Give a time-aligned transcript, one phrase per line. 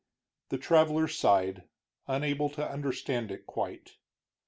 [0.49, 1.65] The traveler sighed,
[2.07, 3.97] unable to understand it quite.